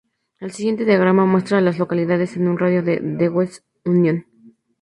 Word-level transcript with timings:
El 0.39 0.51
siguiente 0.51 0.83
diagrama 0.83 1.27
muestra 1.27 1.59
a 1.59 1.61
las 1.61 1.77
localidades 1.77 2.35
en 2.35 2.47
un 2.47 2.57
radio 2.57 2.81
de 2.81 2.99
de 2.99 3.29
West 3.29 3.63
Union. 3.85 4.25